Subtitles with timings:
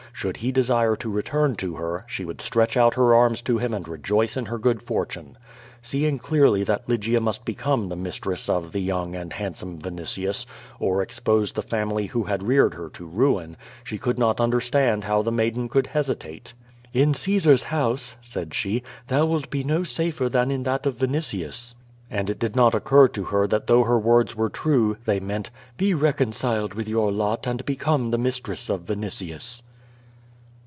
[0.13, 3.73] Should he desire to return to her, she would stretch out her arms to him
[3.73, 5.35] and rejoice in her good fortune.
[5.81, 10.45] Seeing clearly that Lygia must become the mistress of the young and handsome Vinitius,
[10.79, 15.23] or expose the family who had reared her to ruin, she could not understand how
[15.23, 16.53] the maiden could hesitate.
[16.93, 21.73] "In Caesar's house," said she, "thou wilt be no safer than in that of Vinitius."
[22.11, 25.49] And it did not occur to her that though her words were true, they meant:
[25.77, 29.63] "Be reconciled with your lot and become the mistress of Vinitius."